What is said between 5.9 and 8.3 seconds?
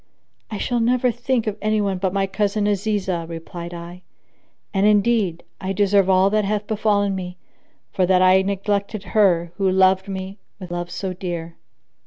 all that hath befallen me, for that